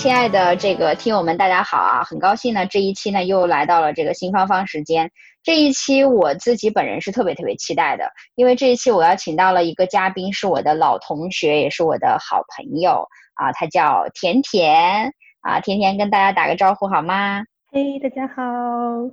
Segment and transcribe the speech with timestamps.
[0.00, 2.02] 亲爱的这个听友们，大家好啊！
[2.02, 5.10] 很高兴呢，这一期呢又来到了这个新芳芳时间。
[5.42, 17.42] 这一期我自己本人是特别特别期待的，因为这一期我要请到了一个嘉宾，是我的老同学，也是我的好朋友啊，他叫甜甜啊，甜甜跟大家打个招呼好吗？
[17.72, 18.42] 嘿，大家好，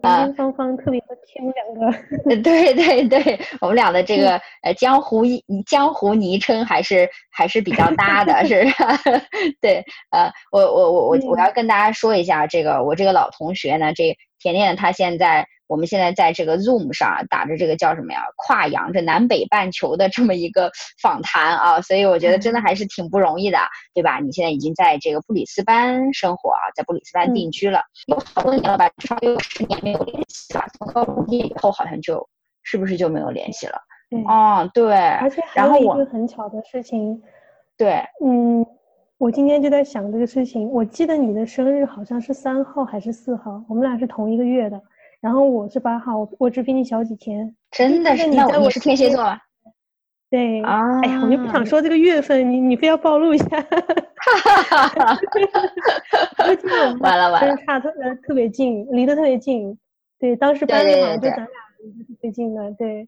[0.01, 4.31] 啊今天芳芳特别的听两个，呃对对对，我们俩的这个
[4.63, 8.97] 呃江湖一江湖昵称还是还是比较搭的，是吧？
[9.61, 23.57] 对，呃，我我我我我要跟大家说一下，这个我这个老同学呢，这甜甜她现在我们现在在这个 Zoom 上打着这个叫什么呀，跨洋这南北半球的这么一个访谈啊，所以我觉得真的还是挺不容易的，
[23.93, 24.19] 对吧？
[24.19, 32.27] 你现在已经在这个布里斯班生活啊，在布里斯班定居了，有好多年了吧，至少有十年没有联系了，从高中毕业以后好像就
[32.63, 33.77] 是不是就没有联系了？
[34.09, 37.21] 对，哦，对，而且还然后我有一个很巧的事情，
[37.77, 38.65] 对，嗯，
[39.17, 44.81] 我今天就在想这个事情，我记得你的生日好像是三号还是四号，我们俩是同一个月的，
[45.21, 49.39] 然后我是八号，我我只比你小几天，真的是，那你我是天蝎座吗？
[50.29, 53.45] 对，啊，哎呀，我就不想说这个月份，你你非要暴露一下，
[56.47, 59.77] 我记得我们完了完了差特呃特别近，离得特别近，
[60.19, 61.45] 对，当时对班里对对对好像就咱俩
[61.79, 63.07] 离得特别近的，对。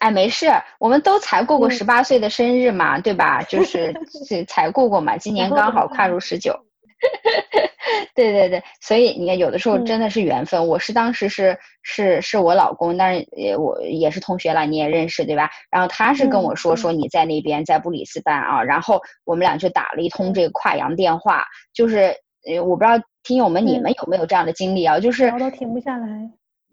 [0.00, 0.46] 哎，没事，
[0.78, 3.42] 我们都才过过嗯十八岁的生日嘛，对吧？
[3.42, 3.92] 就是
[4.28, 6.54] 是才过过嘛，今年后刚好跨入十九。
[8.14, 10.66] 对对对，所以你看，有的时候嗯真的是缘分。
[10.66, 15.48] 我是当时是是是我老公，但是也我也是同学了，你也认识对吧？
[15.70, 22.14] 然后他是跟嗯我说嗯说你在那边在布里斯班啊，然后我们俩就打了一通这个跨洋电话，就是
[22.46, 24.98] 呃，我不知道听友们你嗯们有没有这样的经历啊？
[25.00, 26.08] 就是停不下来。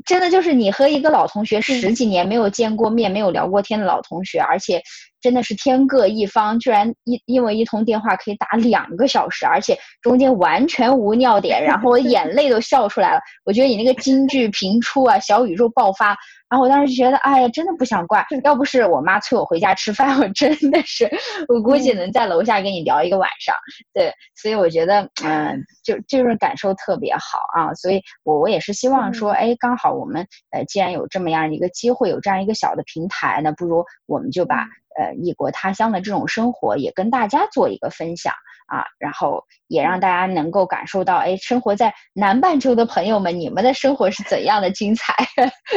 [0.06, 4.82] 真的就是你和一个老同学十几年没有见过面、没有聊过天的老同学，而且
[5.26, 13.20] 真的是天各一方，居然一因为一通电话可以打两个小时，而且中间完全无尿点，然后我眼泪都笑出来了。
[13.44, 16.10] 我觉得你那个京剧频出啊，小宇宙爆发，
[16.48, 21.10] 然后我当时就觉得，哎呀，真的不想挂，要不是我妈催我回家吃饭，我真的是，
[21.48, 23.56] 我估计能在楼下跟你聊一个晚上。
[23.96, 38.34] 对，所以我觉得，嗯、就就是感受特别好啊，所以我我也是希望说，哎，刚好我们呃，既然有这么样一个机会，有这样一个小的平台，那不如我们就把呃异国他乡的这种生活也跟大家做一个分享
[38.68, 45.14] 啊，然后也让大家能够感受到，哎，生活在南半球的朋友们，你们的生活是怎样的精彩，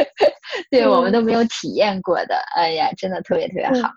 [0.71, 3.89] 对我们都没有体验过的，哎呀，真的特别特别好。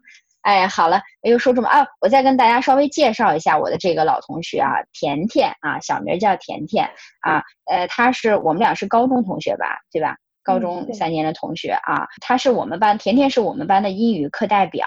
[0.43, 6.91] 哎，好了，又说这么啊，我再跟大家稍微介绍一下我的这个老同学啊，甜甜啊，小名叫甜甜
[7.21, 7.41] 啊，
[7.71, 10.17] 呃，她是我们俩是高中同学吧，对吧？
[10.43, 14.87] 高中三年的同学啊，他是我们班，甜甜是我们班的英语课代表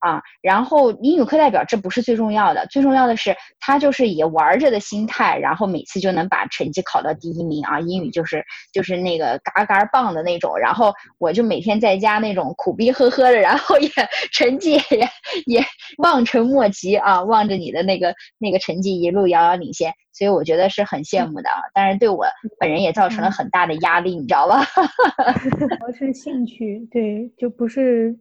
[0.00, 0.20] 啊。
[0.40, 7.80] 然后英语课代表这不是最重要的，最重要的是他就是以玩着的心态，然后每次就能把成绩考到第一名啊。
[7.80, 10.56] 英语就是就是那个嘎嘎棒的那种。
[10.58, 13.88] 然后我就每天在家那种苦逼呵呵的，然后也
[14.32, 15.08] 成绩也
[15.46, 15.64] 也
[15.98, 21.60] 望尘莫及啊，望着你的那个那个成绩一路遥遥领先，所以我觉得是很羡慕的啊。
[21.74, 22.26] 但是对我
[22.58, 24.64] 本人也造成了很大的压力，你知道吧？
[25.58, 28.16] 主要是兴趣，对，就不是，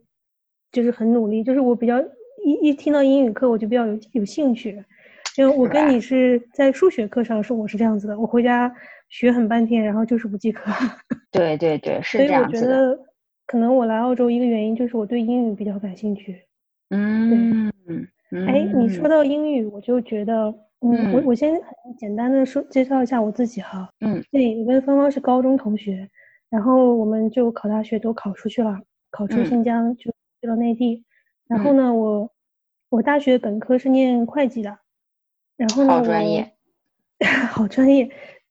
[0.76, 2.02] 就是很努力，就是我比较
[2.44, 4.84] 一一听到英语课我就比较有有兴趣，
[5.38, 8.70] 因为我跟你是在数学课上是我是这样子的，我回家
[9.08, 10.62] 学很半天，然后就是不及格，
[11.32, 12.62] 对对对，是所以我这样子的。
[12.62, 13.00] 觉得
[13.48, 16.42] 可能我来澳洲一个原因就是我对英语比较感兴趣。
[16.90, 17.72] 嗯，
[18.48, 23.90] 哎，你嗯说到英语，我就觉得，嗯，我嗯我先很简单的说介绍一下我自己哈。
[24.02, 26.08] 嗯，对，我跟芳芳是高中同学，
[26.50, 28.80] 然后我们就考大学都考出去了，
[29.10, 30.12] 考出嗯新疆就
[30.46, 31.04] 去了内地。
[31.48, 32.32] 然后呢，我
[32.90, 34.78] 我大学本科是念会计的，
[35.58, 36.52] 然后呢， 好专业，
[37.50, 38.10] 好专业，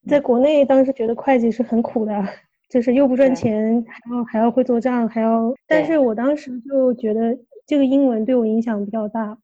[0.08, 2.25] 在国内当时觉得会计是很苦的，
[2.69, 9.38] 就是又不赚钱，还要还要会做账，还要，但是我当时就觉得这个英文对我影响比较大，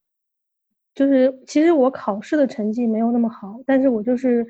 [0.95, 4.47] 就是其实我考试的成绩没有那么好，但是我就是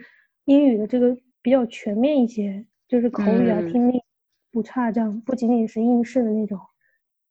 [0.46, 3.66] 英语的这个比较全面一些，就是口语啊、嗯。
[3.72, 4.02] 听力
[4.52, 6.58] 不差，这样不仅仅是应试的那种，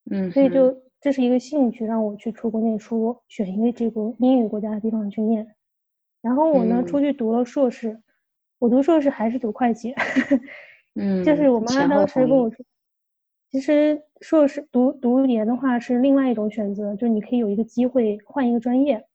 [0.10, 5.56] 嗯，所以就这是一个兴趣，让我去出国念书，选一个这个英语国家的地方去念。
[6.22, 6.86] 然后我呢嗯。
[6.86, 8.02] 出去读了硕士，
[8.60, 9.94] 我读硕士还是读会计，
[10.96, 12.66] 嗯，就是我妈当时跟我说，
[13.52, 19.06] 其实硕士读读研的话是另外一种选择，就是你可以有一个机会换一个专业。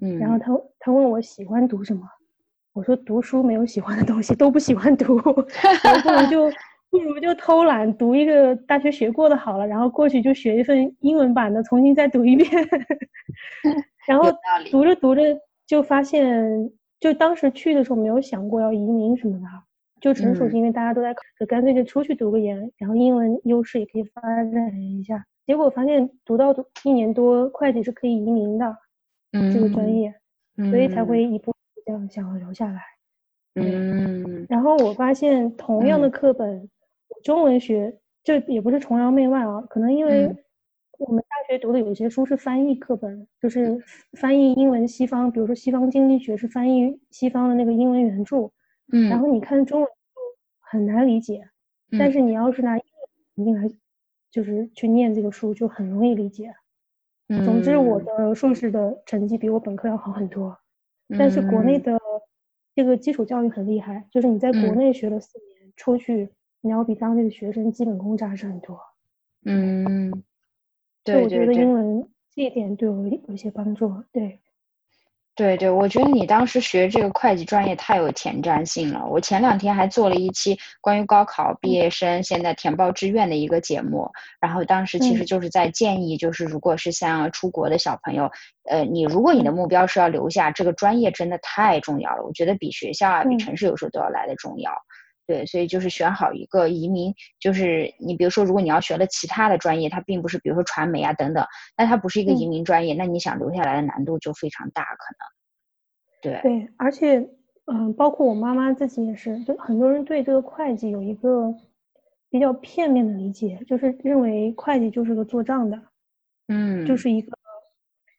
[0.00, 2.02] 嗯，然后她她问我喜欢读什么，
[2.72, 6.50] 我说读书没有喜欢的东西，都不喜欢读，我不如就
[6.92, 12.46] 不如就偷懒读一个大学学过的好了，然后过去就学一份英文版的，重新再读一遍。
[14.06, 14.30] 然后
[14.70, 15.22] 读着读着
[15.66, 19.46] 就发现，就当时去的时候没有想过要移民什么的，
[20.02, 25.24] 就纯属嗯是因为大家都在考，就干脆就出去读个研，然后英文优势也可以发展一下。
[25.46, 26.54] 结果发现读到
[26.84, 28.76] 一年多，会计是可以移民的
[29.52, 30.14] 这个专嗯业。
[30.70, 31.56] 所以才会一步步
[31.86, 32.82] 这样想要留下来。
[33.54, 36.68] 嗯然后我发现同样的嗯课本，
[37.22, 40.38] 中文学这也不是崇洋媚外啊，可能因为嗯
[40.98, 43.82] 我们大学读的有些书是翻译课本，就是
[44.12, 48.50] 翻译英文西方，比如说西方经济学是翻译西方的那个英文原著，
[48.92, 50.20] 嗯，然后你看中文就
[50.60, 51.48] 很难理解，
[51.98, 52.84] 但嗯是你要是拿英
[53.36, 53.68] 文进来，
[54.30, 56.54] 就是去念这个书就很容易理解。
[57.44, 60.56] 总之，我嗯的硕士的成绩比我本科要好很多。
[61.18, 61.98] 但是国内嗯的
[62.74, 66.30] 这个基础教育很厉害，就是你在国嗯内学了四年，出去
[66.62, 68.80] 你要比当地的学生基本功扎实很多。
[69.44, 70.10] 嗯，
[71.04, 73.92] 所以我觉对对对得英文这一点对我有有一些帮助。
[74.12, 74.38] 对，
[75.34, 79.04] 对对，我觉得你当时学这个会计专业太有前瞻性了。
[79.08, 84.08] 我前两天还做了一期关于高考毕业生现在填报志愿的一个节目，
[84.40, 88.30] 然后当时其实嗯就是在建议，就是如果是像出国的小朋友，
[88.70, 92.22] 呃，你如果你的嗯目标是要留下，这个专业真的太重要了。
[92.22, 94.70] 我觉得比学校啊，比嗯城市有时候都要来的重要。
[95.26, 101.46] 对，所以就是选好一个移民，就是你比如说，如果你要学了其他的专业，它并不是比如说传媒啊等等，
[101.76, 106.40] 那它不是一个移嗯民专业，那你想留下来的难度就非常大，可能。
[106.40, 107.28] 对，对，而且，
[107.66, 111.54] 嗯、包括我妈妈自己也是，就很多人对这个会计有一个
[112.30, 115.80] 比较片面的理解，就是认为会计就是个做账的，
[116.48, 117.36] 嗯，就是一个，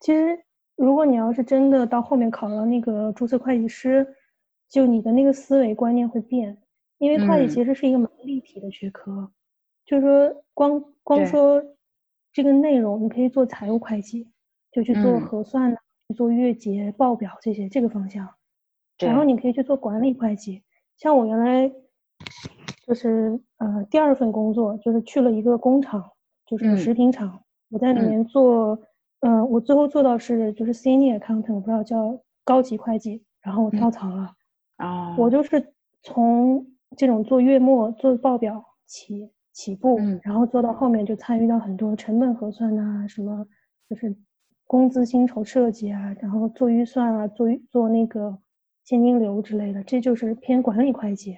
[0.00, 0.38] 其实
[0.76, 4.06] 如果你要是真的到后面考了那个注册会计师，
[4.68, 6.58] 就你的那个思维观念会变，
[6.98, 7.48] 因为会计嗯。
[7.48, 9.30] 其实是一个蛮立体的学科，
[9.84, 11.62] 就是说光光说
[12.32, 14.28] 这个内容，你可以做财务会计，
[14.72, 15.20] 就去做嗯。
[15.20, 18.28] 核算呐、去做月结、报表这些这个方向，
[18.98, 20.62] 然后你可以去做管理会计，
[20.96, 21.72] 像我原来
[22.86, 26.12] 就是呃第二份工作就是去了一个工厂，
[26.46, 26.76] 就是嗯。
[26.76, 28.08] 食品厂，我在里嗯。
[28.08, 28.78] 面做，
[29.20, 34.34] 嗯、我最后做到是就是 senior accountant，我不知道叫高级会计，然后我跳槽了，
[34.76, 40.20] 啊，我就是从这种做月末做报表起起步，嗯。
[40.22, 43.46] 然后做到后面就参与到很多成本核算呐、什么
[43.88, 44.14] 就是
[44.66, 48.38] 工资薪酬设计啊，然后做预算啊，做做那个
[48.84, 51.36] 现金流之类的，这就是偏管理会计。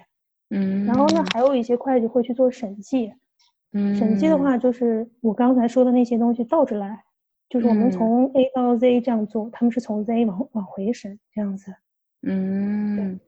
[0.49, 3.13] 嗯，然后呢，还有一些会计会去做审计，
[3.73, 7.03] 嗯，审计的话就是我刚才说的那些东西倒着来，
[7.49, 7.91] 就是我们嗯。
[7.91, 11.73] 从 A 到 Z 这样做，他们是从 Z 往往回审这样子。
[12.21, 13.19] 嗯，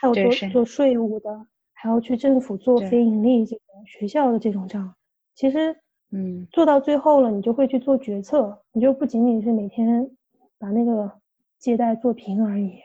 [0.00, 1.46] 还有做做税务的，
[1.80, 4.94] 还要去政府做非盈利这种学校的这种账。
[5.34, 5.76] 其实
[6.10, 10.10] 嗯做到最后了，你就会去做决策，你就不仅仅是每天
[10.58, 11.20] 把那个
[11.58, 12.80] 借贷做平而已。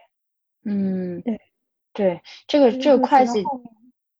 [0.64, 1.40] 嗯，对
[1.92, 3.42] 对，这个这个会计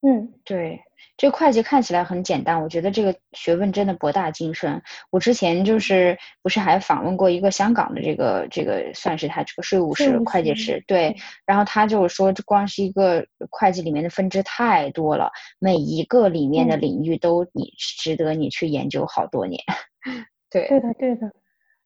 [0.07, 0.79] 嗯，对，
[1.17, 4.83] 这个会计看起来很简单，我觉得这个学问真的博大精深。
[5.11, 19.59] 我之前就是不是还访问过一个香港的这个这个算是他这个税务师、会计师，对对，然后他就是说，这光是一个会计里面的分支太多了，每一个里面的嗯领域都你值得你去研究好多年。
[20.51, 21.33] 对对的对的。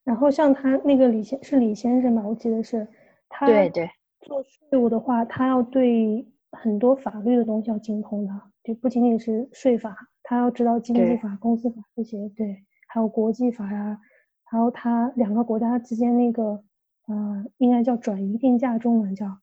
[0.03, 2.89] 然后像他那个李先是李先生吧，我记得是
[3.29, 3.89] 他对对，
[4.23, 14.01] 做税务的话，他要对很多法律的东西要精通的，就不仅仅是税法，他要知道经济法、公司法这些，对，还有国际法呀、
[14.45, 16.65] 还有他两个国家之间那个，
[17.07, 19.39] 呃，应该叫转移定价，中文叫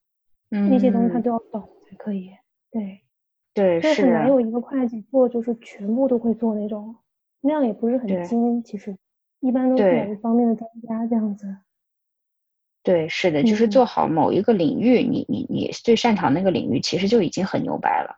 [0.50, 2.32] 那些东西他嗯，都要懂才可以。
[2.72, 3.02] 对，
[3.54, 6.96] 对所以很难，有一个会计做就是全部都会做那种，
[7.42, 8.98] 那样也不是很精，其实
[9.40, 11.56] 一般都是对某一方面的专家这样子。
[12.86, 18.16] 对是的，就是嗯做好某一个领域，你你你最擅长那个领域，其实就已经很牛掰了。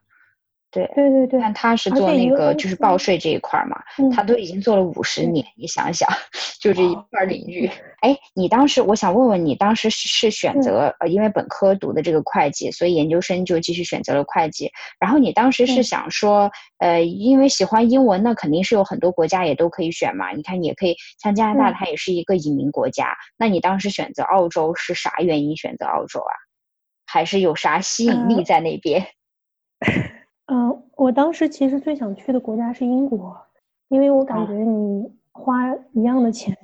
[0.86, 0.92] 对。
[0.96, 6.08] 对对对，但他是做那个就是报税这一块儿嘛，嗯他都已经做了五十年，你想想，
[6.62, 7.70] 就这一哦块儿领域。
[8.02, 14.72] 哎，你当时我想问问你，当时是是选嗯择呃，因为本科读的这个会计，所以研究生就继续选择了会计。
[15.00, 20.32] 然后你当时是嗯想说，呃，因为喜欢英文，那肯定是有很多国家也都可以选嘛。
[20.32, 23.16] 你看，你也可以像加拿大，嗯它也是一个移民国家。
[23.38, 26.34] 那你当时选择澳洲是啥原因选择澳洲啊？
[27.06, 29.02] 还是有啥吸引力在那边？
[29.80, 30.12] 嗯，
[30.96, 33.38] 我当时其实最想去的国家是英国，
[33.89, 36.58] 因为我感觉你花一样的钱，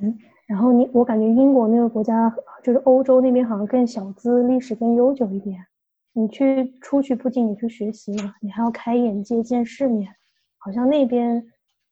[0.47, 5.65] 然后你我感觉英国那个国家就是欧洲那边好像更小资，历史更悠久一点。
[6.13, 10.11] 你去出去不仅你去学习嘛，你还要开眼界见世面，
[10.57, 11.45] 好像那边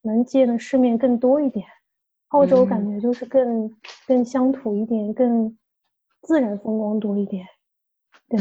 [0.03, 1.65] 能见的世面更多一点。
[2.29, 3.69] 澳洲感觉就是更
[4.07, 5.57] 更乡土一点，更
[6.21, 7.45] 自然风光多一点。
[8.29, 8.39] 对，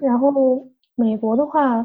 [0.00, 1.84] 然后美国的话，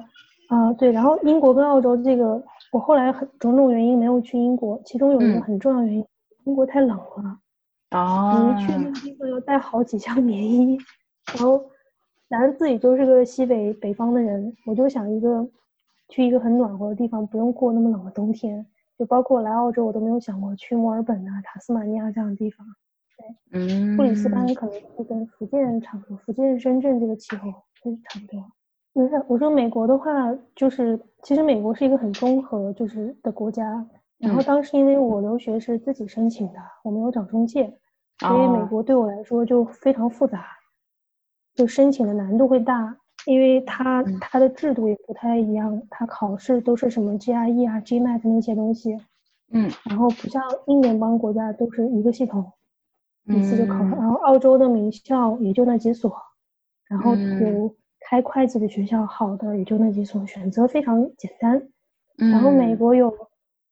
[0.53, 6.05] 啊对，然后英国跟澳洲这个，我后来很种种原因没有去英国，其中有一个很重要原因，
[6.45, 7.39] 英国太冷了。
[7.91, 8.55] 哦。
[8.57, 10.77] 你去那个地方要带好几箱棉衣，
[11.35, 11.63] 然后。
[12.29, 15.47] 咱自己就是个西北北方的人，我就想一个
[16.09, 18.65] 去一个很暖和的地方，不用过那么冷的冬天。
[18.97, 22.65] 就包括来澳洲，我都没有想过去墨尔本啊、塔斯马尼亚这样的地方。
[23.51, 27.51] 对，嗯，布里斯班可能会跟福建差不多，福建深圳这个气候
[27.83, 28.43] 其实差不多。
[28.93, 33.85] 没事，我说美国的话，就是其实美国是一个很综合就是的国家。
[34.19, 37.77] 然后当时因为我留学是自己申请的，我没有找中介，
[38.19, 40.45] 所以美国对我来说就非常复杂。
[41.55, 42.95] 就申请的难度会大，
[43.25, 48.97] 因为它它的制度也不太一样，它考试都是什么 GRE 啊、GMAT 那些东西，
[49.51, 52.49] 嗯，然后不像英联邦国家都是一个系统，
[53.25, 53.83] 一次就考。
[53.83, 56.15] 然后澳洲的名校也就那几所，
[56.87, 57.75] 然后有
[58.13, 61.59] 开会计的学校好的也就那几所，选择非常简单。
[62.15, 63.09] 然后美国有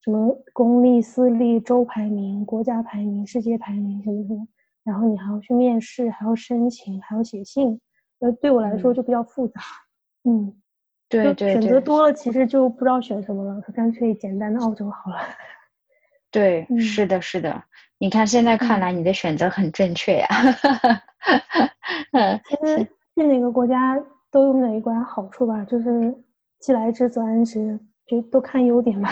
[0.03, 4.48] 什么公立、私立、州排名、国家排名、世界排名什么什么。
[4.83, 7.79] 然后你还要去面试，还要申请，还要写信，
[8.17, 9.62] 呃，对我来说就比较复杂。
[10.24, 10.55] 嗯，
[11.07, 15.17] 对对，选择多了，其实就不知道选什么了，干脆简单的澳洲好了。
[16.31, 17.63] 对， 是的，是的。
[18.00, 20.27] 你看，现在看来你的选择很正确呀。
[22.50, 26.15] 其实 去哪个国家都有哪个国家好处吧，就是
[26.59, 29.09] 既来之则安之，就都看优点吧。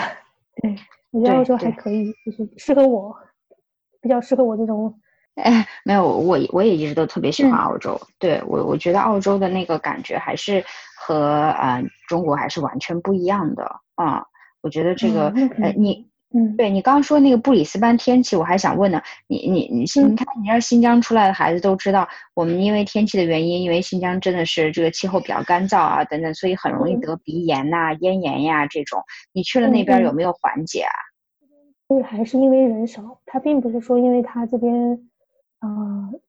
[0.61, 0.75] 对，
[1.11, 3.15] 我觉得澳洲还可以，就是适合我，
[4.01, 4.99] 比较适合我这种。
[5.35, 7.99] 哎，没有，我我也一直都特别喜欢澳洲。
[8.17, 10.63] 对我，我觉得澳洲的那个感觉还是
[10.97, 13.63] 和啊中国还是完全不一样的
[13.95, 14.25] 啊。
[14.61, 15.29] 我觉得这个，
[15.61, 19.01] 呃，你，嗯，对你刚刚说那个布里斯班天气，我还想问呢。
[19.27, 29.01] 你你你新，你看，你要新疆出来的孩子都知道，我们因为天气的原因，因为新疆真的是这个气候比较干燥啊，等等，所以很容易得鼻炎呐、咽炎呀这种。
[29.33, 30.93] 你去了那边有没有缓解啊？
[31.87, 35.09] 对，还是因为人少，他并不是说因为他这边。
[35.61, 35.67] 啊，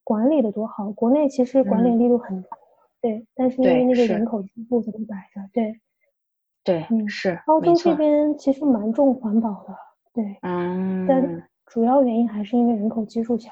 [0.02, 0.90] 管理的多好！
[0.90, 2.48] 国内其实管理力度很大，
[3.00, 5.80] 对，但是因为那个人口基数怎么摆着，对，
[6.64, 7.40] 对，嗯，是。
[7.46, 9.76] 澳洲这边其实蛮重环保的，
[10.12, 13.50] 对，嗯，但主要原因还是因为人口基数小。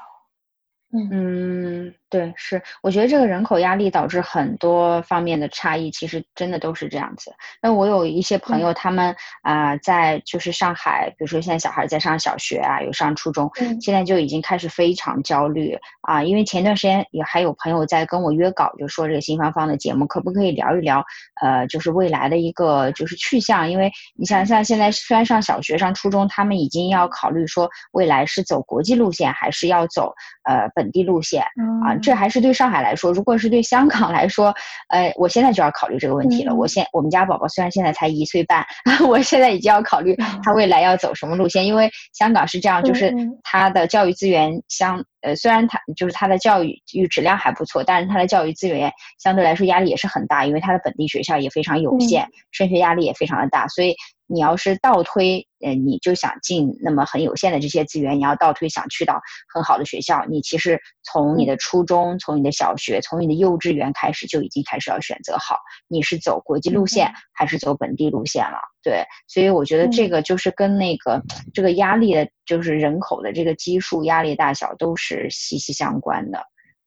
[0.92, 7.30] 嗯，对，是，我觉得这个人口压力导致很多方面的差异，其实真的都是这样子。
[7.60, 13.50] 那我有一些朋友，他们啊，在就是上海，比如说现在小孩在上小学啊，有上初中，
[13.80, 21.04] 现在就已经开始非常焦虑啊，因为前段时间也还有朋友在跟我约稿，就说这个新芳芳的节目可不可以聊一聊，
[21.42, 30.66] 呃，就是未来的一个就是去向，因为你想像现在虽然上小学、上初中，他们已经要考虑说未来是走国际路线，还是要走呃。
[30.74, 31.42] 本地路线
[31.84, 33.12] 啊，这还是对上海来说。
[33.12, 34.54] 如果是对香港来说，
[34.88, 36.54] 呃，我现在就要考虑这个问题了。
[36.54, 38.64] 我现我们家宝宝虽然现在才一岁半，
[39.08, 53.94] 我现在已经要考虑他未来要走什么路线，因为香港是这样，就是他的教育资源相呃，虽然他就是他的教育育质量还不错，但是他的教育资源相对来说压力也是很大，因为他的本地学校也非常有限，升学压力也非常的大，所以。
[54.28, 59.20] 你要是倒推，呃，你就想进那么很有限的这些资源，你要倒推想去到
[59.52, 65.56] 很好的学校，你其实从你的初中、从你的小学、从你的幼稚园开始就已经开始要选择好，
[65.88, 68.58] 你是走国际路线还是走本地路线了。
[68.82, 71.22] 对，所以我觉得这个就是跟那个
[71.54, 76.38] 这个压力的，就是人口的这个基数、压力大小都是息息相关的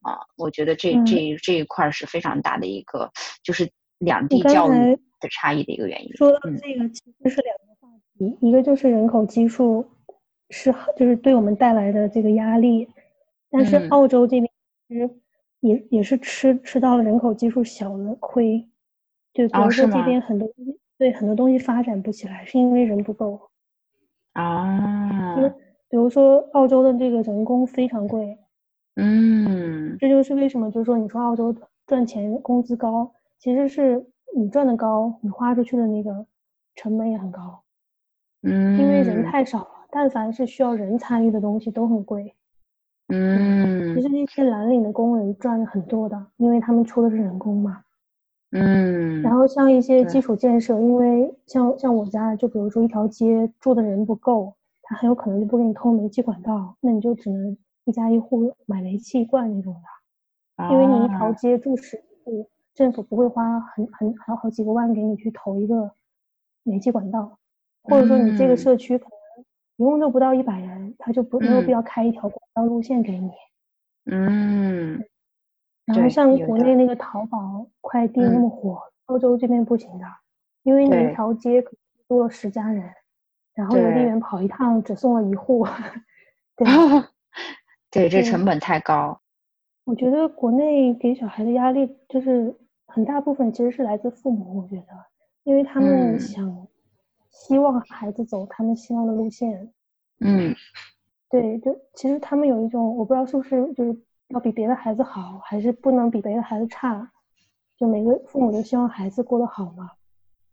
[0.01, 0.19] 啊。
[0.37, 3.11] 我觉得这这这一块是非常大的一个，
[3.43, 4.99] 就是两地教育。
[5.21, 6.13] 的差异的一个原因。
[6.17, 7.87] 说到这个，其实是两个话
[8.17, 9.85] 题，一个就是人口基数
[10.49, 12.89] 是就是对我们带来的这个压力，
[13.49, 14.51] 但是澳洲这边
[14.89, 15.09] 其实
[15.61, 18.67] 也也是吃吃到了人口基数小的亏，
[19.33, 20.49] 就比如说这边很多
[20.97, 23.39] 对很多东西发展不起来，是因为人不够
[24.33, 25.35] 啊。
[25.39, 25.49] 就
[25.87, 28.37] 比如说澳洲的这个人工非常贵，
[28.95, 31.55] 嗯，这就是为什么就是说你说澳洲
[31.87, 34.05] 赚钱工资高，其实是。
[34.35, 36.25] 你赚的高，你花出去的那个
[36.75, 37.61] 成本也很高，
[38.43, 42.33] 嗯，因为人太少了，但凡是需要人参与的东西都很贵，
[43.07, 47.83] 嗯，其实那些蓝领的工人赚的很多的，因为他们出的是人工嘛，
[48.51, 59.73] 嗯，然后像一些基础建设，因为像像我家，就比如说一条街住的人不够，他很有可能就不给你通煤气管道，那你就只能一家一户买煤气罐那种
[60.57, 61.31] 的，因为你一条啊。
[61.33, 65.91] 街住十户，政府不会花很很好好几个万给你去投一个
[66.63, 67.37] 煤气管道，
[67.83, 68.57] 或者说你这个嗯。
[68.57, 69.45] 社区可能
[69.77, 71.65] 一共就不到一百人，他就不没有嗯。
[71.65, 73.31] 必要开一条管道路线给你。
[74.05, 75.03] 嗯，
[75.85, 76.87] 然后像国内那。
[76.87, 78.41] 个淘宝快递那嗯。
[78.41, 80.05] 么火，欧洲这边不行的，
[80.63, 82.91] 因为你一条街可能多了十家人，
[83.53, 85.65] 然后邮递员跑一趟只送了一户。
[86.55, 86.67] 对，
[87.91, 89.19] 对，这成本太高。
[89.83, 92.55] 我觉得国内给小孩的压力就是
[92.93, 94.87] 很大部分其实是来自父母，我觉得，
[95.43, 96.19] 因为他们嗯。
[96.19, 96.67] 想
[97.29, 99.71] 希望孩子走他们希望的路线，
[100.19, 100.53] 嗯。
[101.29, 107.09] 对，就其实他们有一种，我不知道是不是就是要比别的孩子好，还是不能比别的孩子差，
[107.77, 109.91] 就每个父母都希望孩子过得好嘛，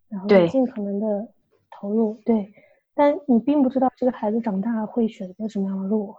[0.09, 1.29] 然后尽可能的
[1.71, 2.53] 投入，对，
[2.95, 6.15] 但你并不知道这个孩子长大会选择什么样的路，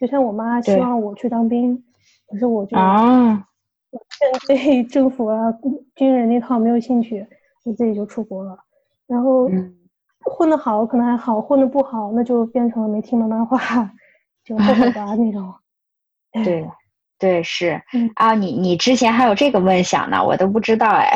[0.00, 1.84] 就像我妈希望我去当兵，
[2.28, 3.46] 可是我就啊，
[4.48, 5.52] 对 政府啊
[5.94, 7.26] 军人那套没有兴趣，
[7.64, 8.58] 我自己就出国了，
[9.06, 9.48] 然后。
[9.48, 9.76] 嗯
[10.24, 13.90] 混得好可能还好，混得不好那就变成了没听妈妈话，
[14.44, 15.52] 就后悔吧那种。
[16.44, 16.64] 对，
[17.18, 21.10] 对是嗯啊，你你之前还有这个梦想呢，我都不知道哎。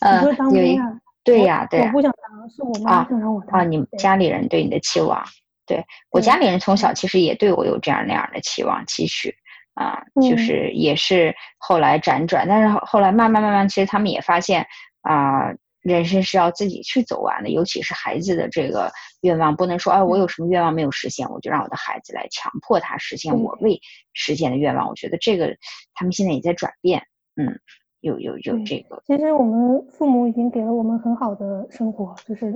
[0.00, 1.00] 你说当嗯，有一兵啊？
[1.24, 3.60] 对我呀对呀我不想当，是我妈啊想让我当。
[3.60, 5.20] 啊，你家里人对你的期望，
[5.66, 9.34] 对我家里人从小其实也对我有这样那样的期望期许
[9.76, 10.38] 啊，就嗯。
[10.38, 14.66] 是也是后来辗转，但是后后来慢慢慢慢，其实他们也发现
[15.02, 15.54] 啊。
[15.82, 18.90] 人生是要自己去走完的，尤其是孩子的这个
[19.20, 23.80] 愿望，不能说啊，我有什么愿望没有实现，我就让我的孩子来强迫他实现我未
[24.12, 24.88] 实现的愿望。
[24.88, 25.56] 我觉得这个
[25.94, 27.06] 他们现在也在转变，
[27.36, 27.60] 嗯，
[28.00, 32.52] 有有有这个，其实我们父母已经给了我们很好的生活，就是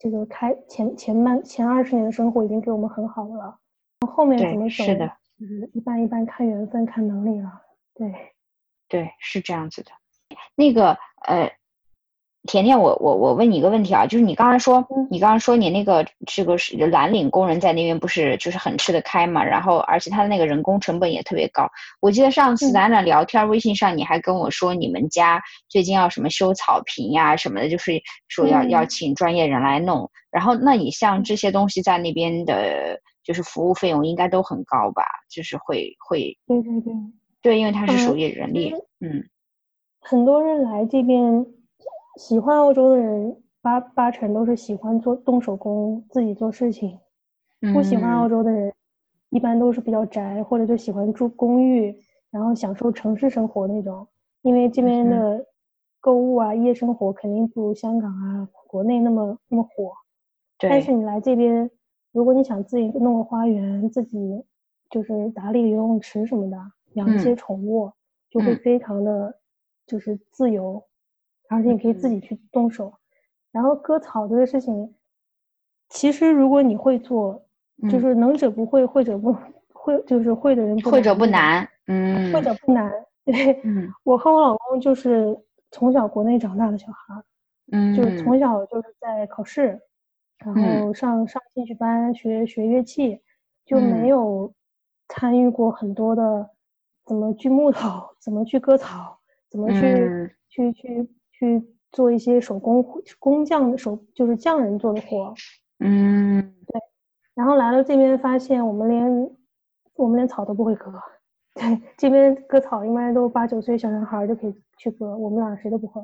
[0.00, 3.56] 这个开前前半前二十年的生活已经给我们很好了，
[4.08, 7.50] 后面怎么走，是的就是一般一般看缘分看能力了。
[7.94, 8.12] 对，
[8.88, 9.90] 对，是这样子的。
[10.54, 10.96] 那个
[11.26, 11.50] 呃，
[12.44, 21.68] 甜甜，我我我问你一个问题啊，就是你刚才说，嗯你刚刚说你那个这个是蓝领工人在那边不是就是很吃得开嘛，然后而且他的那个人工成本也特别高。
[22.00, 30.10] 我记得上次嗯咱俩聊天，微信上你还跟我说你们家最近要什么修草坪呀什么的，就是说要要嗯请专业人来弄。
[30.30, 35.02] 然后那你像这些东西在那边的，就是服务费用应该都很高吧？
[35.28, 36.94] 就是会会对对对。
[37.42, 39.24] 对，因为它是属嗯于人力嗯。
[40.00, 41.44] 很多人来这边，
[42.16, 47.00] 喜欢欧洲的人八八成都是喜欢做动手工，自己做事情。
[47.72, 48.72] 不喜欢澳嗯洲的人，
[49.30, 54.06] 一般都是比较宅，或者就喜欢住公寓，然后享受城市生活那种。
[54.42, 55.46] 因为这边嗯的
[55.98, 59.92] 购物啊、夜生活肯定不如香港啊、国内那么那么火。
[60.58, 61.70] 但是你来这边，
[62.16, 64.42] 如果你想自己弄个花园，自己
[64.88, 66.56] 就是打理游泳池什么的，
[66.94, 67.36] 养一些嗯。
[67.36, 67.92] 宠物，
[68.30, 68.56] 就会嗯。
[68.56, 69.38] 非常的
[69.86, 70.82] 就是自由，
[71.50, 72.90] 而且你可以自己去动手。
[73.52, 74.94] 然后割草这个事情，
[75.90, 77.44] 其实如果你会做，
[77.86, 78.00] 就嗯。
[78.00, 79.36] 是能者不会，会者不
[79.74, 82.90] 会，就是会的人不会者不，难，嗯，会者不难。
[83.26, 83.92] 对，嗯。
[84.04, 85.36] 我和我老公就是
[85.70, 87.22] 从小国内长大的小孩儿，
[87.72, 89.78] 嗯，就是从小就是在考试，
[90.38, 93.20] 然嗯后上上兴趣班学学乐器，
[93.64, 94.52] 就嗯没有
[95.08, 96.50] 参与过很多的
[97.04, 99.18] 怎么锯木头，怎么去割草，
[99.50, 102.84] 怎么去、嗯去去去做一些手工
[103.18, 105.34] 工匠的手，就是匠人做的活。
[105.80, 106.80] 嗯对
[107.34, 109.30] 然后来了这边，发现我们连
[109.94, 110.90] 我们连草都不会割。
[111.54, 116.02] 对，这边割草应该都八九岁小男孩儿就可以去割，我们俩谁都不会。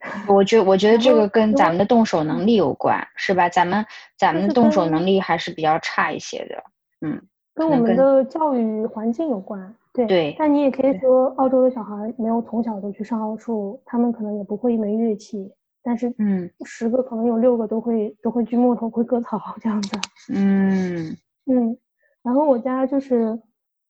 [0.28, 3.48] 我觉我觉得这个跟咱们的动手能力有关，是吧？
[3.48, 3.84] 咱们
[4.16, 6.62] 咱们的动手能力还是比较差一些的，
[7.02, 7.20] 嗯，
[7.54, 10.06] 跟我们的教育环境有关，对。
[10.06, 19.98] 对但你也可以说，澳洲的小孩没有从小都去上奥数，他们可能也不会一门乐器，但是嗯十个可能有六个都会都会锯木头，会割草这样子。
[20.32, 21.76] 嗯嗯，
[22.22, 23.38] 然后我家就是，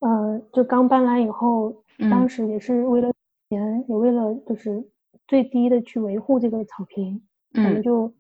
[0.01, 3.13] 呃，就刚搬来以后，当嗯时也是为了
[3.49, 4.83] 钱，也为了就是
[5.31, 7.23] 最低的去维护这个草坪，
[7.63, 7.83] 我们嗯。
[7.85, 8.13] 就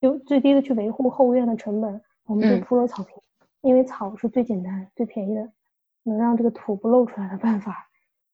[0.00, 2.60] 就最低的去维护后院的成本，我们就嗯。
[2.60, 3.16] 铺了草坪，
[3.62, 5.50] 因为草是最简单、最便宜的，
[6.04, 7.88] 能让这个土不露出来的办法。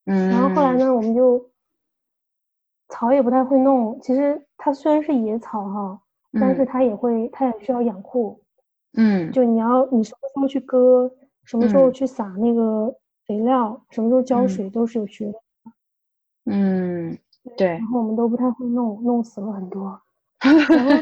[0.05, 1.51] 嗯，然后后来呢，我们就
[2.91, 6.03] 草也不太会弄，其实它虽然是野草哈，
[6.37, 6.67] 但是嗯。
[6.67, 8.43] 它也会，它也需要养护。
[8.93, 9.33] 嗯。
[9.33, 11.11] 就你要你什么时候去割，
[11.45, 11.93] 什么时候嗯。
[11.93, 14.47] 去撒那个肥料，什么时候浇嗯。
[14.47, 15.39] 水，都是有学的。
[16.47, 17.19] 嗯
[17.57, 20.01] 对，然后我们都不太会弄，弄死了很多。
[20.41, 20.93] 然后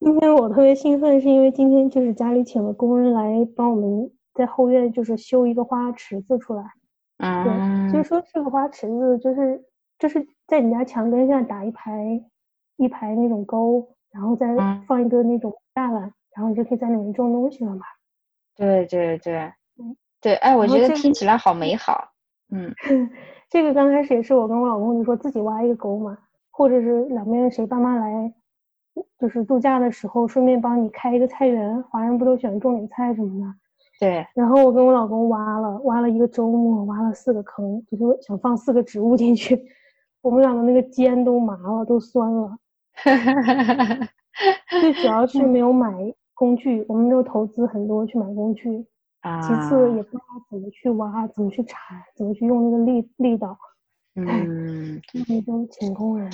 [0.00, 6.64] 今 天我特别兴奋，是因为今天就是家里请了工人来帮我们在后院就是修一个花池子出来。
[7.18, 9.64] 嗯对，就是说这个花池子就是
[9.98, 12.20] 就是在你家墙根上打一排
[12.76, 14.56] 一排那种沟，然后再
[14.88, 17.82] 放一个那种栅栏，然后你就可以在里面种东西了嘛。
[18.56, 19.52] 对对对，
[20.20, 22.11] 对，哎，我觉得听起来好美好。
[22.54, 22.72] 嗯，
[23.48, 26.18] 这个刚开始也是我跟我老公就说自己挖一个沟嘛，
[26.50, 28.32] 或者是两边谁爸妈来，
[29.18, 33.54] 就是度假的时候顺便帮你开一个菜园，华人不都喜欢种点菜什么的。
[33.98, 34.26] 对。
[34.36, 39.58] 然后我跟我老公挖了挖了一个周末，挖了四个坑，就是想放四个植物进去，
[40.20, 42.58] 我们两个那个肩都麻了，都酸了。
[44.68, 45.90] 最主要是没有买
[46.34, 48.84] 工具，我们没有投资很多去买工具。
[49.40, 51.78] 其次也不知道怎么去挖，怎么去铲，
[52.16, 53.56] 怎么去用那个力力道。
[54.16, 56.30] 嗯， 那都请工人。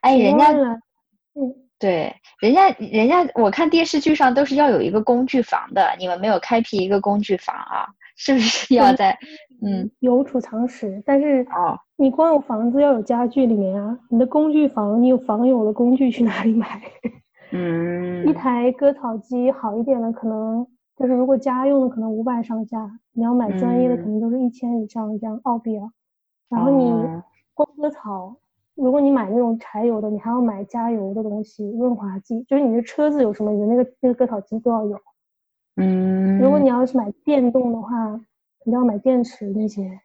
[0.00, 7.86] 哎，人家，嗯，对，人家，人家，我看电视剧上都是要有一个工具房的，你们没有开辟一个工具房啊？
[8.16, 9.18] 是不是要在？
[9.62, 16.80] 嗯，有储藏室，但是哦，你光有房子要有家具里面啊，你的工具房，你有房有了工具去哪里买？
[17.52, 20.66] 嗯，一台割草机好一点的可能。
[20.96, 25.90] 就是如果家用的可能五百上下，你要买专业的可能都是一千以上这样澳币啊。
[26.48, 26.92] 然后你
[27.52, 28.36] 光割草，
[28.74, 32.42] 如果你买那种柴油的，你还要买加油的东西、润滑剂。
[32.48, 34.98] 就是你的车子有什么，你的那个那个割草机都要有。
[35.76, 36.38] 嗯。
[36.38, 38.20] 如果你要是买电动的话，
[38.64, 39.98] 你要买电池那些，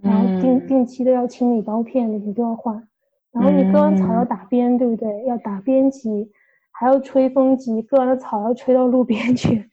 [0.00, 2.88] 然后定定期的要清理刀片那些都要换。
[3.30, 5.24] 然后你割完草要打边，对不对？
[5.26, 6.32] 要打边机，
[6.72, 9.68] 还要吹风机，割完了草要吹到路边去。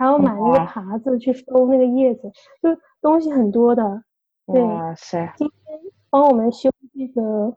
[0.00, 2.32] 还要买那个耙子去收那个叶子，
[2.62, 2.70] 就
[3.02, 4.02] 东西很多的。
[4.46, 5.30] 哇塞！
[5.36, 7.54] 今天帮我们修这个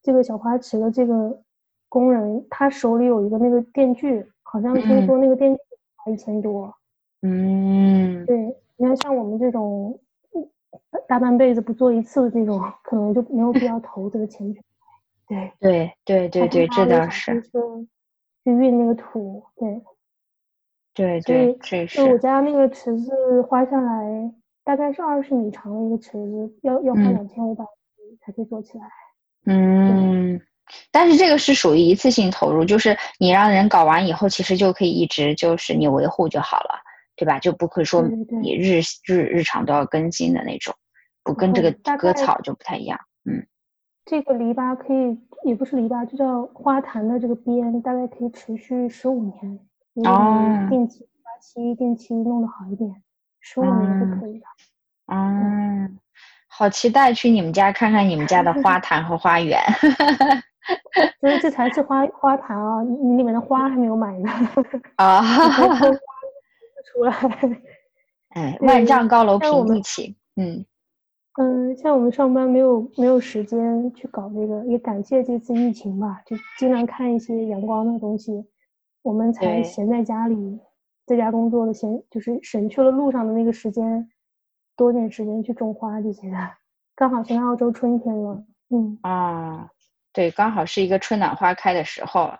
[0.00, 1.42] 这个小花池的这个
[1.90, 5.60] 工人，他手里有一个那个电锯，好像听说那个电锯
[6.10, 6.74] 一千多。
[7.20, 8.24] 嗯。
[8.24, 10.00] 对，你看像我们这种
[11.06, 14.62] 大半辈子不做一次的这种，可能就没有必要投这个钱去。
[15.28, 17.42] 对对对对对，这倒是。
[17.42, 19.82] 去运那个土，对。
[20.94, 24.32] 对对，这是我家那个池子花下来
[24.64, 27.64] 大概是二十米长的一个池子，要要花两千五百
[28.20, 28.84] 才可以做起来。
[29.46, 30.40] 嗯，
[30.90, 36.74] 但是这个是属于一次性投入，就是你让人搞完以后，其实就可以一直就是你维护就好了，
[37.16, 37.38] 对吧？
[37.38, 40.74] 就不会说你日日日常都要更新的那种，
[41.24, 42.98] 不跟这个割草就不太一样。
[43.24, 43.46] 嗯，
[44.04, 49.58] 这个篱笆可以，也不是篱笆，就叫花坛的这个边，大概可以持续十五年。
[49.94, 53.02] 哦，定期花期，定期弄得好一点，
[53.40, 54.46] 十五年是可以的。
[55.06, 55.98] 嗯，
[56.48, 59.60] 好期待去你们家看看你们家的花 坛和花园。
[61.20, 64.30] 所以这才是花花坛啊，你里面的花还没有买呢。
[64.96, 65.20] 啊，
[66.86, 67.14] 出来。
[68.30, 70.16] 哎，万丈高楼平地起。
[70.36, 70.64] 嗯
[71.38, 78.46] 嗯，像我们上班没有没有时间去搞这个，也感谢这次疫情吧，就经常看一些阳光的东西。
[79.02, 80.60] 我们才闲在家里，
[81.06, 84.08] 在家工作的闲，就是省去了路上的那个时间，
[84.76, 86.36] 多点时间去种花这些的。
[86.94, 89.70] 刚好现在澳洲春天了，嗯啊，
[90.12, 92.30] 对，刚好是一个春暖花开的时候，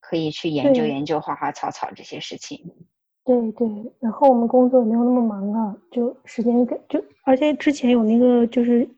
[0.00, 2.74] 可以去研究研究花花草草这些事情。
[3.24, 3.68] 对对，
[4.00, 8.88] 然后我们工作也没有那么忙了，就时间就，而且之前有那个就是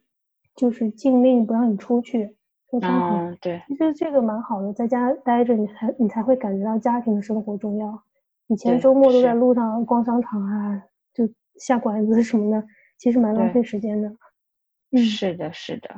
[0.54, 2.37] 就是禁令不让你出去。
[2.72, 8.02] 嗯，对，其实这个蛮好的，在家待着，你才你才会感觉到家庭的生活重要。
[8.46, 12.66] 以前周末都在路上逛商场啊，就下馆子什么的，
[12.98, 14.09] 其实蛮浪费时间的。
[14.92, 15.88] 嗯，是的，是的。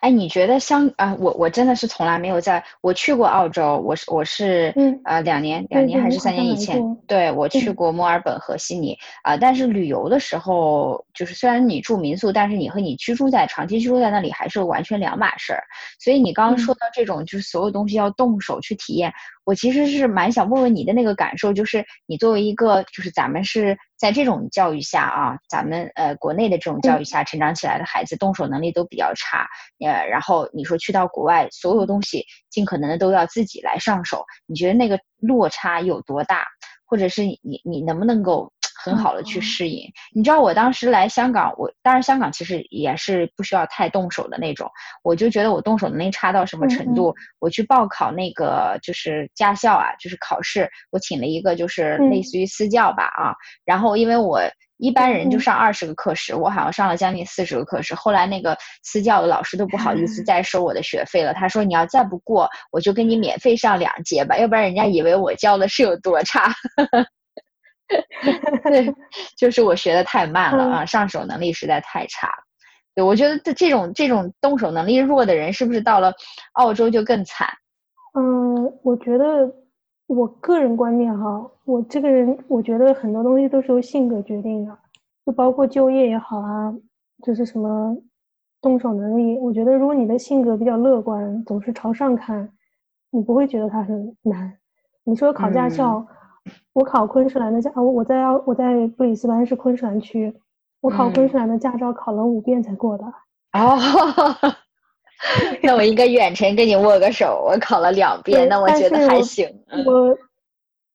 [0.00, 1.16] 哎，你觉得香啊？
[1.18, 4.72] 我我真的是从来没有在，我去过澳洲，我是我是
[5.04, 9.36] 呃两年两年还是三年以前，对我去过墨尔本和悉尼啊。
[9.36, 15.62] 但是旅游的时候，就是虽然你住民宿，但是你和你居住在长期居住在那里还是完全两码事儿。
[15.98, 19.12] 所以你刚刚说到这种，就是所有东西要动手去体验。
[19.44, 29.46] 我其实是蛮想问问你的那个感受，就是你作为一个，就是咱们是在这种教育下啊，咱们呃国内的这种教育下成长起来的孩子，动手能力都比较差，
[29.84, 36.46] 呃，然后你说去到国外，所有东西尽可能的都要自己来上手，你觉得那个落差有多大？
[36.84, 38.52] 或者是你你能不能够？
[38.82, 44.68] 很好的去适应，你知道我当时来香港，我当然香港其实也是不需要太动手的那种，
[45.04, 54.40] 我就觉得我动手能力差到什么程度，我去报考那个就是驾校啊，就是考试，我请了一个就是类似于私教吧啊，然后因为我
[54.78, 57.94] 一般人就上二十个课时，我好像上了将近四十个课时。
[57.94, 66.52] 后来那个私教的老师都不好意思再收我的学费了，他说你要再不过，我就给你免费上两节吧，要不然人家以为我教的是有多差。
[68.64, 68.94] 对，
[69.36, 72.28] 就是我学的太慢了啊，上手能力实在太差。
[72.94, 76.12] 对，我觉得这这种这种动手能力弱的人，是不是到了
[76.52, 77.48] 澳洲就更惨？
[78.14, 79.50] 嗯，我觉得
[80.06, 84.78] 我个人观念哈，我这个人我觉得很多东西都是由性格决定的，
[85.24, 86.74] 就包括就业也好啊，
[87.24, 87.96] 就是什么
[88.60, 89.38] 动手能力。
[89.38, 92.50] 我觉得如果你的性格比较乐观，总是朝上看，
[93.10, 94.58] 你不会觉得它很难。
[95.04, 96.06] 你说考驾校。
[96.74, 100.34] 我考昆士兰的驾，我我在我在布里斯班是昆士兰区，
[100.80, 103.04] 我考昆士兰的驾照考了五遍才过的。
[103.52, 103.76] 哦，
[105.62, 109.46] 那我应该远程跟你握个手，我考了两遍，那我觉得还行。
[109.84, 110.16] 我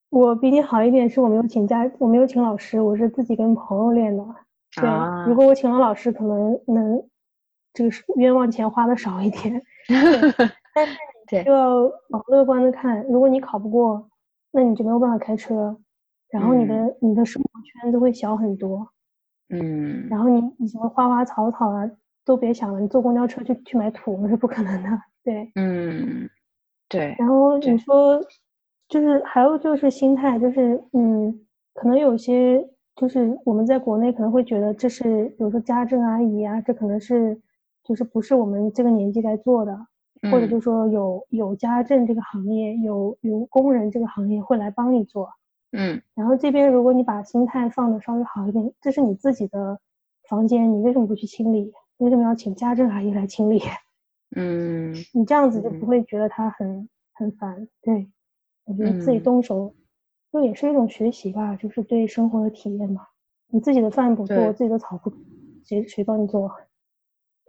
[0.09, 4.23] 我比你好一点，是我没有请假，我没有请老师，我是自己跟朋友练的。
[4.81, 4.89] 对，
[5.27, 7.03] 如果我请了老师，可能能
[7.73, 9.61] 这个冤枉钱花的少一点。
[10.73, 10.93] 但是
[11.31, 11.75] 你就要
[12.09, 14.09] 往乐观的看，如果你考不过。
[14.57, 15.77] 那你就没有办法开车，
[16.31, 18.89] 然后你的你的生活圈子会小很多，
[19.49, 21.87] 嗯，然后你你什么花花草草啊
[22.25, 24.89] 都别想了，你坐公交车去去买土那是不可能的，
[25.23, 26.27] 对，嗯，
[26.89, 27.15] 对。
[27.19, 28.19] 然后你说，
[28.89, 31.39] 就是还有就是心态，就是嗯，
[31.75, 37.39] 可能有些就是我们在国内可能会觉得这是，比如说家政阿姨啊，这可能是
[37.83, 39.77] 就是不是我们这个年纪该做的。
[40.31, 45.29] 或者就说有有家政这个行业，有有工人这个行业会来帮你做，
[45.71, 49.79] 嗯，然后这边如果你把心态放的稍微好一点，这是你自己的
[50.27, 51.73] 房间，你为什么不去清理？
[51.97, 53.61] 为什么要请家政阿姨来清理？
[54.35, 57.67] 嗯， 你这样子就不会觉得他很很烦。
[57.81, 58.09] 对，
[58.65, 59.73] 我觉得自己动手，
[60.31, 63.07] 就也是一种学习吧，就是对生活的体验嘛。
[63.49, 65.11] 你自己的饭不做，自己的草不，
[65.63, 66.51] 谁谁帮你做？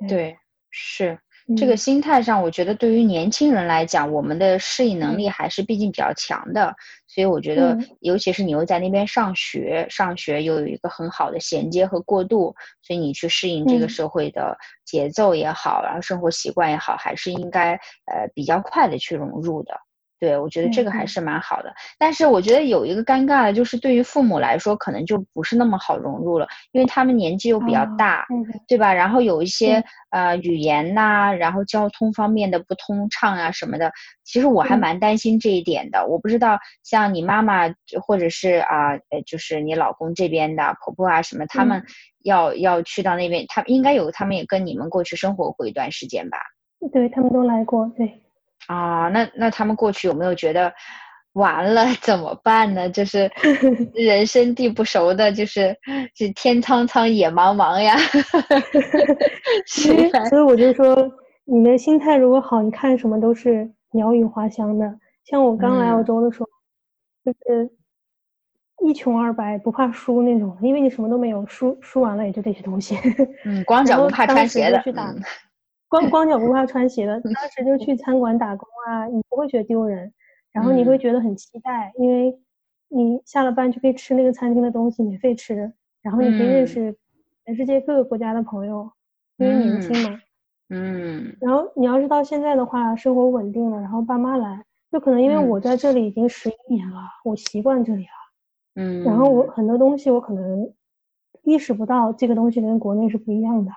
[0.08, 0.38] 对，
[0.70, 1.18] 是。
[1.56, 6.74] 这个心态上，我觉得对于年轻人来讲，我们的适应能力还是毕竟比较强的，
[7.06, 17.72] 所以我觉得，尤其是你又在那边上学，上学又有一个很好的衔接和过渡，所以你去适应这个社会的节奏也好，然后生活习惯也好，还是应该
[18.04, 19.72] 呃比较快的去融入的。
[20.20, 28.26] 对，我觉得这个还是蛮好的，但是我觉得有一个尴尬的，就是对于父母来说，可能就不是那么好融入了，因为他们年纪又比较大，
[28.66, 28.92] 对吧？
[28.92, 33.92] 然后有一些呃语言呐，然后交通方面的不通畅啊什么的，
[34.24, 36.06] 其实我还蛮担心这一点的。
[36.06, 37.68] 我不知道像你妈妈
[38.04, 41.84] 或者是啊呃，就是你老公这边的婆婆啊什么，他们
[42.24, 46.38] 要要去到那边，他应该有，他们也跟你们过去生活过一段时间吧？
[46.92, 48.20] 对他们都来过，对。
[48.68, 50.72] 啊，那那他们过去有没有觉得
[51.32, 52.88] 完了怎么办呢？
[52.90, 53.30] 就是
[53.94, 55.74] 人生地不熟的，就是
[56.14, 57.96] 这天苍苍野茫茫呀。
[60.28, 60.96] 所以我就说，
[61.44, 64.98] 你的心态如果好，你看什么都是鸟语花香的。
[65.24, 66.46] 像我刚来澳洲的时候，
[67.24, 67.70] 就是
[68.86, 72.98] 一穷二白不怕输那种，因为你什么都没有，输输完了也就这些东西。
[73.44, 74.82] 嗯，光脚不怕穿鞋的。
[75.88, 80.12] 光光脚不怕穿鞋的，当时就去餐馆打工啊，你不会觉得丢人，
[80.52, 82.38] 然后你会觉得很期待，因为
[82.88, 85.72] 你下了班就可以吃那个餐厅的东西，免费吃，
[86.02, 86.94] 然后你可以认识
[87.44, 88.90] 全世界各个国家的朋友，
[89.38, 90.20] 因为年轻嘛。
[90.68, 91.36] 嗯。
[91.40, 98.82] 然后你要是到现在的话，生活稳定了，然后爸妈来，就可能因为我在这里已经十一年了，我习惯这里了。
[98.82, 99.02] 嗯。
[99.04, 100.70] 然后我很多东西我可能
[101.44, 103.72] 意识不到，这个东西跟国内是不一样的。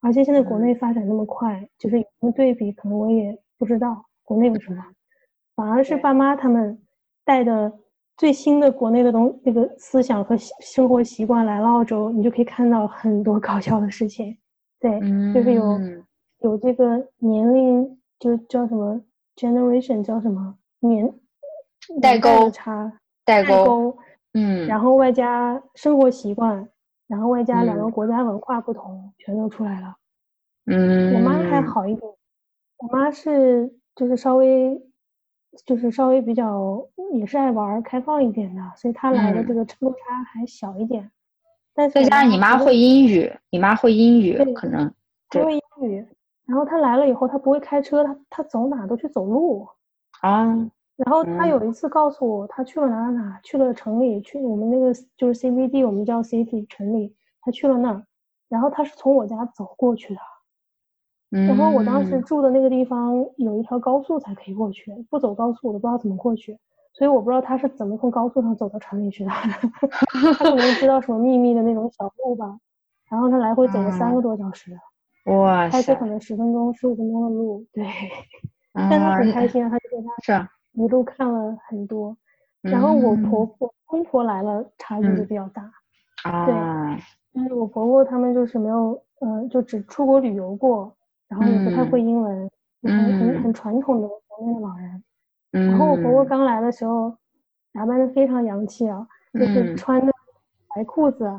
[0.00, 4.84] 而且现在国内发展那么快，就是有什么对比，可能我也不知道国内有什么，
[5.54, 6.78] 反而是爸妈他们
[7.24, 7.72] 带的
[8.16, 14.36] 最新的国内的东那个思想和生活习惯来了澳洲，你就可以看到很多搞笑的事情。
[14.78, 15.00] 对，
[15.34, 15.80] 就是有
[16.40, 19.00] 有这个年龄，就叫什么
[19.34, 20.56] generation，叫什么？
[20.80, 21.12] 年
[22.00, 22.92] 代沟差，
[23.24, 23.96] 代沟，
[24.34, 26.68] 嗯，然后外加生活习惯。
[27.06, 29.96] 然后外加两个国家文化不同，全都出来了。
[30.66, 32.12] 嗯，我妈还好一点，
[32.78, 34.80] 我妈是就是稍微
[35.64, 41.10] 就是稍微比较也是爱玩开放一点的，所以她来的这个落差还小一点。
[41.74, 44.92] 但是再加上你妈会英语，你妈会英语，可能
[45.30, 46.06] 会英语。
[46.46, 49.68] 然后她来了以后，她不会开车，她她走哪都去走路
[50.22, 50.70] 啊。
[50.96, 58.04] 然后他有一次告诉我，他去了哪哪哪，去了城里，去我们那个就是 CBD，我们叫 City 城里，他去了那儿。
[58.48, 60.20] 然后他是从我家走过去的，
[61.48, 66.58] 然后我当时住的那个地方有一条高速才可以过去，不走高速我都不知道怎么过去。
[66.92, 69.30] 所以我不知道他是怎么从高速上走到城里去的，
[70.38, 72.58] 他可能知道什么秘密的那种小路吧。
[73.10, 74.72] 然后他来回走了三个多小时，
[75.26, 77.86] 哇开车可能十分钟、十五分钟的路，对。
[78.72, 82.16] 但他很开心啊，他就说他一路看了很多。
[82.62, 85.70] 然后我婆婆、公婆来了，差距就比较大。
[86.24, 86.46] 啊。
[86.46, 90.96] 对，就是我婆婆他们就是没有，嗯，就只出国旅游过，
[91.28, 92.50] 然后也不太会英文，
[92.82, 95.02] 很很很传统的国内的老人。
[95.52, 95.66] 嗯。
[95.68, 97.16] 然后我婆婆刚来的时候，
[97.72, 100.12] 打扮的非常洋气啊，就是穿的
[100.74, 101.30] 白裤子，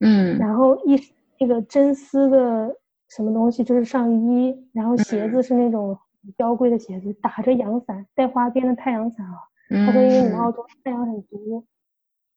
[0.00, 0.98] 嗯，然后一
[1.38, 2.74] 那个真丝的
[3.08, 5.98] 什么东西就是上衣，然后鞋子是那种
[6.36, 9.32] 娇贵的鞋子，打着阳伞，带花边的太阳伞啊。
[9.86, 11.64] 他说：“因为你们澳洲太阳很毒，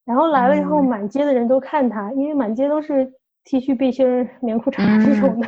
[0.06, 3.12] 然后来了以后，满街的人都看他，因为满街都是
[3.44, 5.48] T 恤、背心、棉裤衩这种的，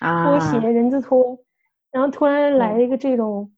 [0.00, 1.36] 拖鞋、人字拖，
[1.90, 3.50] 然后突然来一个这种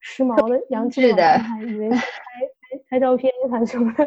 [0.00, 2.02] 时髦的洋气的以为拍拍
[2.88, 3.92] 拍照片还是什么？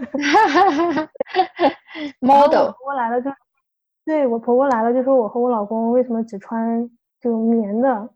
[2.19, 2.71] model。
[2.71, 3.29] 婆婆来了就，
[4.05, 6.89] 对我婆婆来了就说我和我老公为什么只穿
[7.19, 8.09] 这种棉的？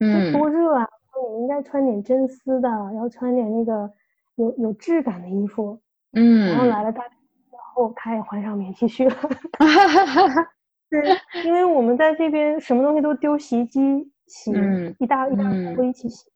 [0.00, 0.86] 嗯，多热啊！
[1.32, 3.90] 你应该穿点真丝的，然后穿点那个。”
[4.38, 5.80] 有有质感的衣服，
[6.12, 9.14] 嗯，然后来了大然后，他也换上棉 T 恤了，
[9.58, 10.48] 哈哈哈哈
[10.90, 14.52] 对，因为我们在这边什么东西都丢洗衣机洗，
[14.98, 16.26] 一大一大锅一起洗，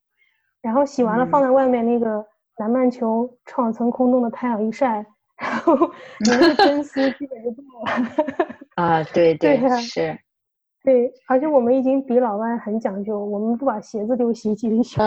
[0.63, 2.25] 然后洗完了放在外面那个
[2.59, 5.05] 南半球创层空洞的太阳一晒，
[5.37, 5.77] 然后
[6.25, 8.47] 你那个真丝基本就掉了，
[8.77, 10.19] 啊，对 对是。
[10.83, 14.99] 对，而且我们已经比老外很讲究，我们不把鞋子丢洗衣机里洗，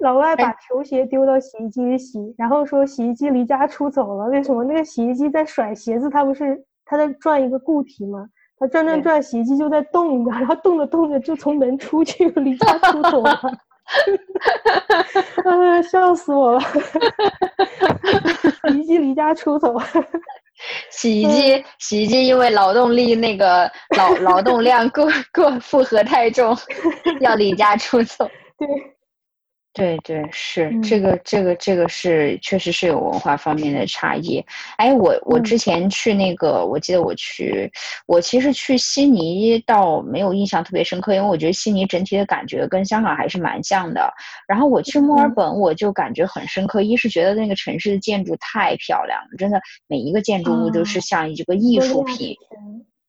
[0.00, 4.26] 老外把球鞋丢到洗衣机里洗，然后说洗衣机离家出走了。
[4.26, 4.64] 为什么？
[4.64, 8.26] 那个洗衣机在甩鞋子，它不是它在转一个固体吗？
[8.58, 13.30] 它转转转，洗衣机就在动着，然后动着动着就从门出去，离家出走了。
[15.44, 16.60] 啊，笑死我了！
[18.68, 19.74] 洗衣机离家出走。
[20.90, 26.56] 洗衣机，洗衣机因为劳动力那个劳劳动量过过负荷太重，
[27.20, 28.28] 要离家出走。
[28.58, 28.68] 对。
[29.72, 34.44] 对对是这个这个这个是确实是有文化方面的差异。
[34.76, 37.70] 哎，我我之前去那个，我记得我去，
[38.06, 44.12] 我其实去悉尼倒没有印象特别深刻，因为我觉得悉尼整体的感觉跟香港还是蛮像的。
[44.48, 52.36] 然后我去墨尔本，我就感觉很深刻，一是觉得那个城市的建筑太漂亮了，真的每一个建筑物都是像一个艺术品。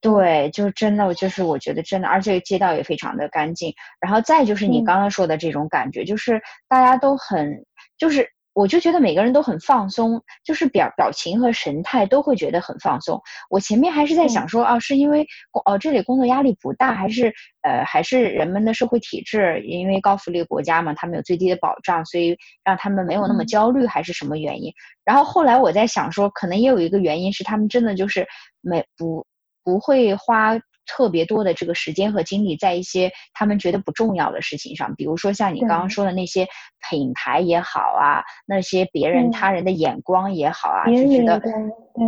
[0.02, 3.72] 对，就是真的，就是我觉得真的，而且街道也非常的干净。
[4.00, 7.64] 然后再就是你刚刚说的这种感觉，就是大家都很，
[8.00, 13.22] 就是我就觉得每个人都很放松，就是表表情和神态都会觉得很放松。
[13.52, 15.24] 我前面还是在想说，啊，是因为
[15.66, 24.74] 哦这里工作压力不大，还是呃还是人们的社会体制，因为高福利国家嘛，他们有最低的保障，所以让他们没有那么焦虑，还是什么原因？
[25.06, 28.28] 然后后来我在想说，可能也有一个原因是他们真的就是
[28.62, 29.24] 没不。
[29.64, 36.48] 不会花特别多的这个时间和精力在一些他们觉得不重要的事情上，比如说像你刚刚说的那些
[36.90, 41.40] 品牌也好啊，那些别人他人的眼光也好啊，就觉得，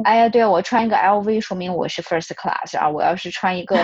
[0.04, 3.78] 哎呀，对我穿一个 LV 说明我是 first class 啊，我要是穿一个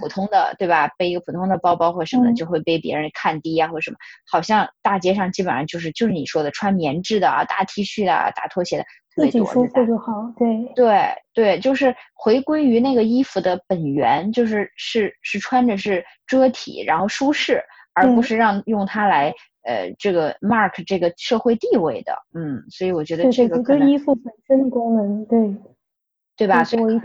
[0.00, 0.88] 普通的，对吧？
[0.98, 3.96] 背一个普通的包包或什么的，就会被别人看低啊，或什么。
[4.30, 8.84] 好像大街上基本上就是就是你说的穿棉质的啊，大 T 恤的啊，大拖鞋的。
[9.16, 17.62] 自己舒服就好，对对对，就是回归于那个衣服的本源，就是是是穿着是遮体，然后舒适，
[17.94, 19.32] 而不是让用它来
[19.64, 25.56] 呃这个 mark 这个社会地位的，嗯，所以我觉得这个可能衣服本身的功能，对
[26.36, 26.62] 对吧？
[26.62, 27.00] 所以。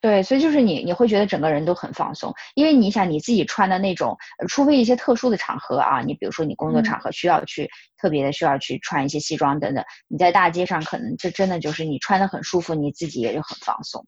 [0.00, 7.68] 对，所以就是你，你会觉得整个人都很放松，因为你想你自己穿的那种，除非一些特殊的场合啊，你比如说你工作场合需要去
[8.00, 14.06] 特别的需要去穿一些西装等等，你在大街上可能这真的就是你穿的很舒服，你自己也就很放松，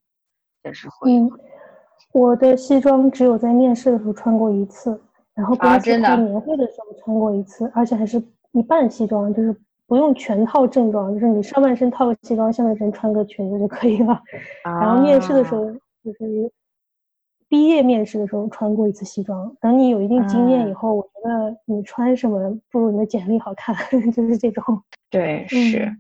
[0.62, 1.10] 就是会。
[1.10, 1.28] 嗯，
[2.12, 5.02] 我的西装只有在面试的时候穿过一次，
[5.34, 9.54] 然后公司开年会的时候穿过一次，而且还是一半西装，就是
[9.86, 14.22] 不用全套正装，就是你上半身套个西装，下半身穿个裙子就可以了。
[14.64, 15.70] 然后面试的时候。
[16.02, 16.50] 就是
[17.46, 19.54] 毕业面试的时候穿过一次西装。
[19.60, 23.76] 等你有一定经验以后，我觉得你穿什么不如你的简历好看，
[24.10, 24.64] 就是这种。
[25.10, 25.94] 对，是。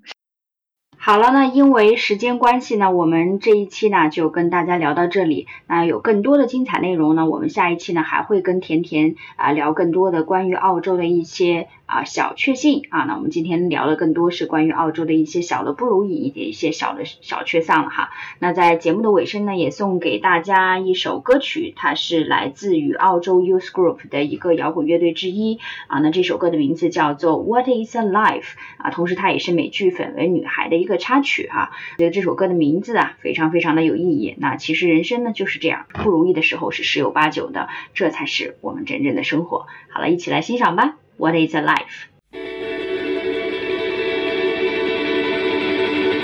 [1.02, 5.46] 好了，那因为时间关系呢，我们这一期呢就跟大家聊到这里。
[5.66, 11.68] 那有更多的精彩内容呢，我们下一期呢还会跟甜甜啊聊更多的关于澳洲的一些。
[11.90, 13.04] 啊小确幸啊。
[13.04, 18.10] 那我们今天聊了更多是关于澳洲的一些小的不如意，一点一些小的小确丧了哈。
[18.38, 25.98] 那在节目的尾声呢，也送给大家一首歌曲，它是来自于澳洲 Youth Group 的一个摇滚乐队之一啊。
[25.98, 31.72] 那这首歌的名字叫做 What Is a Life 啊，同时它也是美剧《绯闻女孩》的一个插曲哈。
[31.98, 34.34] 觉得这首歌的名字啊，非常非常的有意义。
[34.38, 39.66] 那其实人生呢就是这样，不如意的时候是十有八九的，这才是我们真正的生活。
[39.88, 40.96] 好了，一起来欣赏吧。
[41.20, 42.08] What is a life?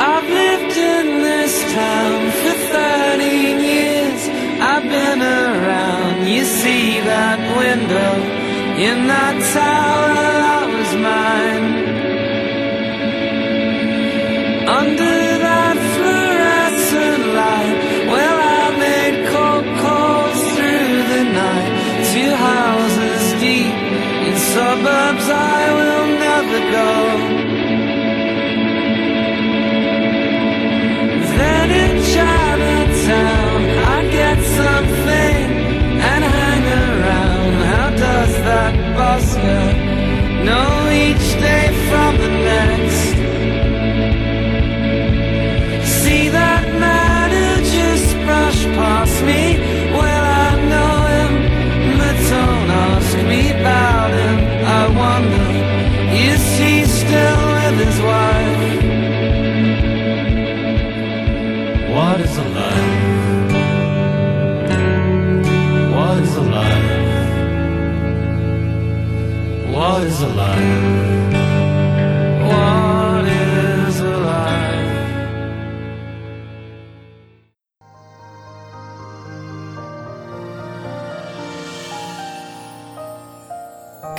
[0.09, 4.21] I've lived in this town for 13 years.
[4.59, 6.27] I've been around.
[6.27, 8.13] You see that window
[8.81, 10.15] in that tower?
[10.15, 11.76] That was mine.
[38.47, 39.65] That busker
[40.45, 41.67] know each day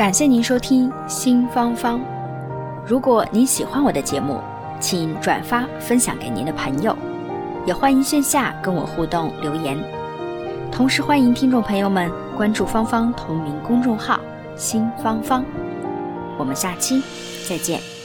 [0.08, 2.00] 感谢您收听新芳芳。
[2.86, 4.40] 如果您喜欢我的节目，
[4.80, 6.98] 请转发分享给您的朋友，
[7.66, 9.78] 也欢迎线下跟我互动留言。
[10.72, 14.18] 同时欢迎听众朋友们关注芳芳同名公众号
[14.56, 15.44] “新芳芳”。
[16.40, 17.04] 我们下期
[17.46, 17.97] 再见。